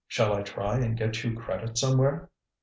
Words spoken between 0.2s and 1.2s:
I try and